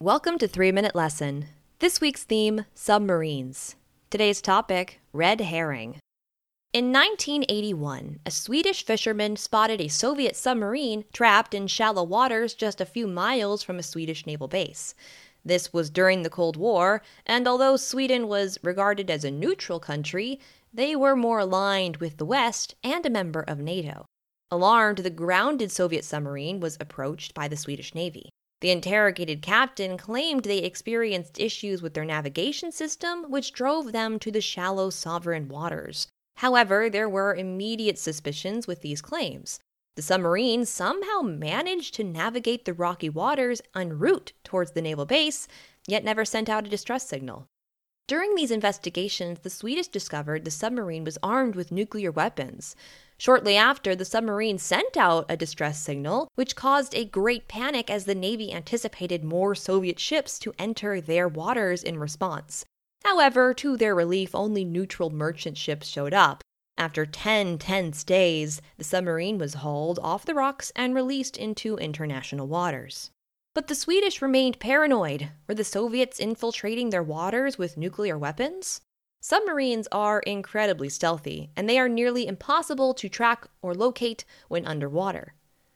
Welcome 0.00 0.38
to 0.38 0.46
3 0.46 0.70
Minute 0.70 0.94
Lesson. 0.94 1.46
This 1.80 2.00
week's 2.00 2.22
theme 2.22 2.66
submarines. 2.72 3.74
Today's 4.10 4.40
topic 4.40 5.00
red 5.12 5.40
herring. 5.40 5.98
In 6.72 6.92
1981, 6.92 8.20
a 8.24 8.30
Swedish 8.30 8.86
fisherman 8.86 9.34
spotted 9.34 9.80
a 9.80 9.88
Soviet 9.88 10.36
submarine 10.36 11.04
trapped 11.12 11.52
in 11.52 11.66
shallow 11.66 12.04
waters 12.04 12.54
just 12.54 12.80
a 12.80 12.86
few 12.86 13.08
miles 13.08 13.64
from 13.64 13.80
a 13.80 13.82
Swedish 13.82 14.24
naval 14.24 14.46
base. 14.46 14.94
This 15.44 15.72
was 15.72 15.90
during 15.90 16.22
the 16.22 16.30
Cold 16.30 16.56
War, 16.56 17.02
and 17.26 17.48
although 17.48 17.76
Sweden 17.76 18.28
was 18.28 18.56
regarded 18.62 19.10
as 19.10 19.24
a 19.24 19.32
neutral 19.32 19.80
country, 19.80 20.38
they 20.72 20.94
were 20.94 21.16
more 21.16 21.40
aligned 21.40 21.96
with 21.96 22.18
the 22.18 22.24
West 22.24 22.76
and 22.84 23.04
a 23.04 23.10
member 23.10 23.40
of 23.40 23.58
NATO. 23.58 24.06
Alarmed, 24.52 24.98
the 24.98 25.10
grounded 25.10 25.72
Soviet 25.72 26.04
submarine 26.04 26.60
was 26.60 26.76
approached 26.78 27.34
by 27.34 27.48
the 27.48 27.56
Swedish 27.56 27.96
Navy. 27.96 28.30
The 28.60 28.70
interrogated 28.70 29.40
captain 29.40 29.96
claimed 29.96 30.44
they 30.44 30.58
experienced 30.58 31.38
issues 31.38 31.80
with 31.80 31.94
their 31.94 32.04
navigation 32.04 32.72
system, 32.72 33.30
which 33.30 33.52
drove 33.52 33.92
them 33.92 34.18
to 34.18 34.32
the 34.32 34.40
shallow 34.40 34.90
sovereign 34.90 35.48
waters. 35.48 36.08
However, 36.38 36.90
there 36.90 37.08
were 37.08 37.34
immediate 37.34 37.98
suspicions 37.98 38.66
with 38.66 38.82
these 38.82 39.00
claims. 39.00 39.60
The 39.96 40.02
submarine 40.02 40.64
somehow 40.64 41.22
managed 41.22 41.94
to 41.94 42.04
navigate 42.04 42.64
the 42.64 42.74
rocky 42.74 43.08
waters 43.08 43.60
en 43.74 43.98
route 43.98 44.32
towards 44.44 44.72
the 44.72 44.82
naval 44.82 45.06
base, 45.06 45.48
yet 45.86 46.04
never 46.04 46.24
sent 46.24 46.48
out 46.48 46.66
a 46.66 46.70
distress 46.70 47.08
signal. 47.08 47.46
During 48.06 48.34
these 48.34 48.50
investigations, 48.50 49.40
the 49.40 49.50
Swedish 49.50 49.88
discovered 49.88 50.44
the 50.44 50.50
submarine 50.50 51.04
was 51.04 51.18
armed 51.22 51.54
with 51.54 51.70
nuclear 51.70 52.10
weapons. 52.10 52.74
Shortly 53.20 53.56
after, 53.56 53.96
the 53.96 54.04
submarine 54.04 54.58
sent 54.58 54.96
out 54.96 55.26
a 55.28 55.36
distress 55.36 55.80
signal, 55.80 56.28
which 56.36 56.54
caused 56.54 56.94
a 56.94 57.04
great 57.04 57.48
panic 57.48 57.90
as 57.90 58.04
the 58.04 58.14
Navy 58.14 58.52
anticipated 58.52 59.24
more 59.24 59.56
Soviet 59.56 59.98
ships 59.98 60.38
to 60.38 60.54
enter 60.58 61.00
their 61.00 61.26
waters 61.26 61.82
in 61.82 61.98
response. 61.98 62.64
However, 63.04 63.52
to 63.54 63.76
their 63.76 63.94
relief, 63.94 64.34
only 64.34 64.64
neutral 64.64 65.10
merchant 65.10 65.58
ships 65.58 65.88
showed 65.88 66.14
up. 66.14 66.42
After 66.76 67.04
10 67.04 67.58
tense 67.58 68.04
days, 68.04 68.62
the 68.76 68.84
submarine 68.84 69.38
was 69.38 69.54
hauled 69.54 69.98
off 70.00 70.24
the 70.24 70.34
rocks 70.34 70.70
and 70.76 70.94
released 70.94 71.36
into 71.36 71.76
international 71.76 72.46
waters. 72.46 73.10
But 73.52 73.66
the 73.66 73.74
Swedish 73.74 74.22
remained 74.22 74.60
paranoid. 74.60 75.30
Were 75.48 75.56
the 75.56 75.64
Soviets 75.64 76.20
infiltrating 76.20 76.90
their 76.90 77.02
waters 77.02 77.58
with 77.58 77.76
nuclear 77.76 78.16
weapons? 78.16 78.80
Submarines 79.20 79.88
are 79.90 80.20
incredibly 80.20 80.88
stealthy, 80.88 81.50
and 81.56 81.68
they 81.68 81.78
are 81.78 81.88
nearly 81.88 82.26
impossible 82.26 82.94
to 82.94 83.08
track 83.08 83.48
or 83.62 83.74
locate 83.74 84.24
when 84.48 84.64
underwater. 84.64 85.34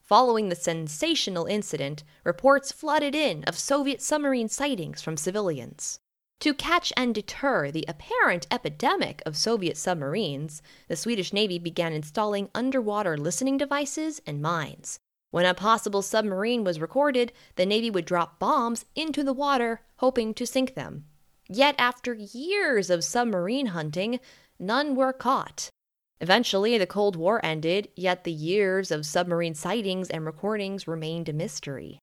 Following 0.00 0.48
the 0.48 0.54
sensational 0.54 1.46
incident, 1.46 2.04
reports 2.22 2.70
flooded 2.70 3.14
in 3.14 3.42
of 3.44 3.58
Soviet 3.58 4.00
submarine 4.00 4.48
sightings 4.48 5.02
from 5.02 5.16
civilians. 5.16 5.98
To 6.40 6.52
catch 6.52 6.92
and 6.96 7.14
deter 7.14 7.70
the 7.70 7.86
apparent 7.88 8.46
epidemic 8.50 9.22
of 9.24 9.36
Soviet 9.36 9.76
submarines, 9.76 10.62
the 10.88 10.96
Swedish 10.96 11.32
Navy 11.32 11.58
began 11.58 11.92
installing 11.92 12.50
underwater 12.54 13.16
listening 13.16 13.56
devices 13.56 14.20
and 14.26 14.42
mines. 14.42 14.98
When 15.30 15.46
a 15.46 15.54
possible 15.54 16.02
submarine 16.02 16.62
was 16.62 16.80
recorded, 16.80 17.32
the 17.56 17.66
Navy 17.66 17.90
would 17.90 18.04
drop 18.04 18.38
bombs 18.38 18.84
into 18.94 19.24
the 19.24 19.32
water, 19.32 19.80
hoping 19.96 20.34
to 20.34 20.46
sink 20.46 20.74
them. 20.74 21.06
Yet, 21.54 21.76
after 21.78 22.14
years 22.14 22.90
of 22.90 23.04
submarine 23.04 23.66
hunting, 23.66 24.18
none 24.58 24.96
were 24.96 25.12
caught. 25.12 25.70
Eventually, 26.20 26.76
the 26.78 26.86
Cold 26.86 27.14
War 27.14 27.40
ended, 27.44 27.90
yet 27.94 28.24
the 28.24 28.32
years 28.32 28.90
of 28.90 29.06
submarine 29.06 29.54
sightings 29.54 30.10
and 30.10 30.26
recordings 30.26 30.88
remained 30.88 31.28
a 31.28 31.32
mystery. 31.32 32.00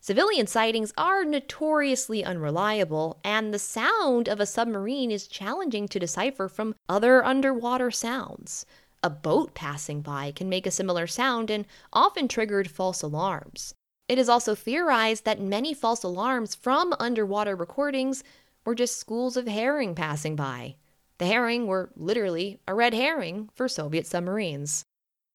Civilian 0.00 0.46
sightings 0.46 0.94
are 0.96 1.22
notoriously 1.22 2.24
unreliable, 2.24 3.20
and 3.22 3.52
the 3.52 3.58
sound 3.58 4.26
of 4.26 4.40
a 4.40 4.46
submarine 4.46 5.10
is 5.10 5.28
challenging 5.28 5.86
to 5.88 5.98
decipher 5.98 6.48
from 6.48 6.74
other 6.88 7.22
underwater 7.22 7.90
sounds. 7.90 8.64
A 9.02 9.10
boat 9.10 9.52
passing 9.52 10.00
by 10.00 10.32
can 10.32 10.48
make 10.48 10.66
a 10.66 10.70
similar 10.70 11.06
sound 11.06 11.50
and 11.50 11.66
often 11.92 12.26
triggered 12.26 12.70
false 12.70 13.02
alarms. 13.02 13.74
It 14.08 14.18
is 14.18 14.30
also 14.30 14.54
theorized 14.54 15.26
that 15.26 15.38
many 15.38 15.74
false 15.74 16.02
alarms 16.02 16.54
from 16.54 16.94
underwater 16.98 17.54
recordings 17.54 18.24
were 18.68 18.74
just 18.74 18.98
schools 18.98 19.38
of 19.38 19.48
herring 19.48 19.94
passing 19.94 20.36
by. 20.36 20.76
The 21.16 21.24
herring 21.24 21.66
were 21.66 21.90
literally 21.96 22.60
a 22.68 22.74
red 22.74 22.92
herring 22.92 23.48
for 23.54 23.66
Soviet 23.66 24.06
submarines. 24.06 24.84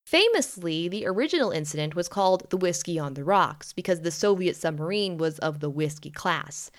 Famously, 0.06 0.88
the 0.88 1.08
original 1.08 1.50
incident 1.50 1.96
was 1.96 2.08
called 2.08 2.48
the 2.52 2.58
Whiskey 2.58 3.00
on 3.00 3.16
the 3.16 3.24
Rocks 3.24 3.74
because 3.74 4.02
the 4.02 4.12
Soviet 4.12 4.56
submarine 4.56 5.18
was 5.18 5.40
of 5.40 5.62
the 5.62 5.70
Whiskey 5.72 6.12
class. 6.12 6.70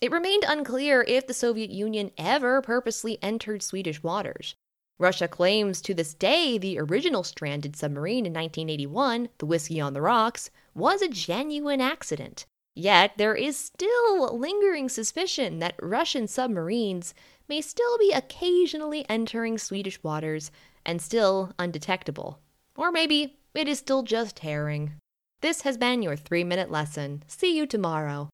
It 0.00 0.12
remained 0.12 0.44
unclear 0.46 1.02
if 1.02 1.26
the 1.26 1.34
Soviet 1.34 1.70
Union 1.70 2.12
ever 2.16 2.62
purposely 2.62 3.18
entered 3.20 3.60
Swedish 3.60 4.00
waters. 4.00 4.54
Russia 5.00 5.26
claims 5.26 5.80
to 5.80 5.94
this 5.94 6.14
day 6.14 6.58
the 6.58 6.78
original 6.78 7.24
stranded 7.24 7.74
submarine 7.74 8.24
in 8.24 8.32
1981, 8.32 9.30
the 9.38 9.46
Whiskey 9.46 9.80
on 9.80 9.94
the 9.94 10.00
Rocks, 10.00 10.48
was 10.76 11.02
a 11.02 11.08
genuine 11.08 11.80
accident. 11.80 12.46
Yet 12.74 13.12
there 13.16 13.36
is 13.36 13.56
still 13.56 14.36
lingering 14.36 14.88
suspicion 14.88 15.60
that 15.60 15.76
Russian 15.80 16.26
submarines 16.26 17.14
may 17.48 17.60
still 17.60 17.98
be 17.98 18.10
occasionally 18.12 19.06
entering 19.08 19.58
Swedish 19.58 20.02
waters 20.02 20.50
and 20.84 21.00
still 21.00 21.52
undetectable. 21.58 22.40
Or 22.76 22.90
maybe 22.90 23.38
it 23.54 23.68
is 23.68 23.78
still 23.78 24.02
just 24.02 24.40
herring. 24.40 24.94
This 25.40 25.62
has 25.62 25.78
been 25.78 26.02
your 26.02 26.16
three 26.16 26.42
minute 26.42 26.70
lesson. 26.70 27.22
See 27.28 27.56
you 27.56 27.66
tomorrow. 27.66 28.30